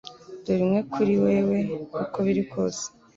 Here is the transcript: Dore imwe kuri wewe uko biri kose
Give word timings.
Dore 0.43 0.61
imwe 0.65 0.81
kuri 0.93 1.13
wewe 1.23 1.59
uko 2.03 2.17
biri 2.25 2.43
kose 2.51 2.85